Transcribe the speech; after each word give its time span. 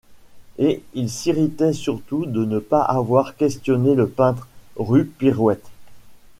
Et 0.57 0.81
il 0.95 1.11
s’irritait 1.11 1.73
surtout 1.73 2.25
de 2.25 2.43
ne 2.43 2.57
pas 2.57 2.81
avoir 2.81 3.35
questionné 3.35 3.93
le 3.93 4.09
peintre, 4.09 4.47
rue 4.75 5.05
Pirouette. 5.05 5.69